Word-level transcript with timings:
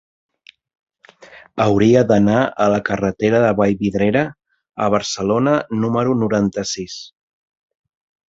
Hauria 1.65 2.01
d'anar 2.11 2.37
a 2.63 2.67
la 2.75 2.79
carretera 2.87 3.43
de 3.43 3.51
Vallvidrera 3.61 4.25
a 4.85 4.87
Barcelona 4.95 5.53
número 5.83 6.15
noranta-sis. 6.25 6.97